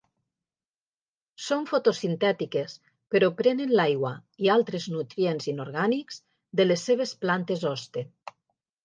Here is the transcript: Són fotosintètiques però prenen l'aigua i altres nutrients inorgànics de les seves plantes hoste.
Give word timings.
Són 1.47 1.65
fotosintètiques 1.71 2.73
però 3.15 3.29
prenen 3.41 3.73
l'aigua 3.81 4.11
i 4.47 4.49
altres 4.55 4.87
nutrients 4.95 5.47
inorgànics 5.53 6.19
de 6.61 6.67
les 6.69 6.87
seves 6.91 7.15
plantes 7.27 7.67
hoste. 7.73 8.05